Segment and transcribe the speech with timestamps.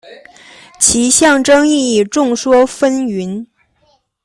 [0.79, 3.45] 其象征意义众说纷纭。